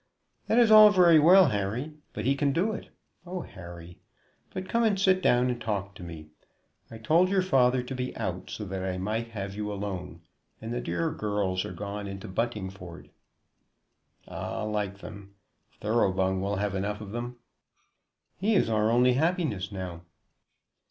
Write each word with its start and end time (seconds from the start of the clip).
"That 0.47 0.57
is 0.57 0.71
all 0.71 0.89
very 0.89 1.19
well, 1.19 1.49
Harry; 1.49 1.93
but 2.13 2.25
he 2.25 2.33
can 2.33 2.51
do 2.53 2.71
it. 2.71 2.89
Oh, 3.23 3.41
Harry! 3.41 3.99
But 4.51 4.67
come 4.67 4.83
and 4.83 4.99
sit 4.99 5.21
down 5.21 5.51
and 5.51 5.61
talk 5.61 5.93
to 5.93 6.01
me. 6.03 6.29
I 6.89 6.97
told 6.97 7.29
your 7.29 7.43
father 7.43 7.83
to 7.83 7.93
be 7.93 8.17
out, 8.17 8.49
so 8.49 8.65
that 8.65 8.83
I 8.83 8.97
might 8.97 9.27
have 9.27 9.53
you 9.53 9.71
alone; 9.71 10.21
and 10.59 10.73
the 10.73 10.81
dear 10.81 11.11
girls 11.11 11.63
are 11.65 11.71
gone 11.71 12.07
into 12.07 12.27
Buntingford." 12.27 13.11
"Ah, 14.27 14.63
like 14.63 14.97
them! 15.01 15.35
Thoroughbung 15.81 16.41
will 16.41 16.55
have 16.55 16.73
enough 16.73 16.99
of 16.99 17.11
them." 17.11 17.37
"He 18.37 18.55
is 18.55 18.71
our 18.71 18.89
only 18.89 19.13
happiness 19.13 19.71
now." 19.71 20.01